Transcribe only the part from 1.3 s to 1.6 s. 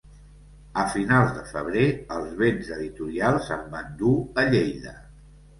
de